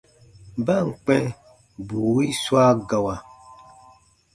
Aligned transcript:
Ba 0.65 0.75
ǹ 0.87 0.89
kpɛ̃ 1.03 1.21
bù 1.87 1.97
wii 2.15 2.33
swa 2.43 2.63
gawa, 2.89 3.15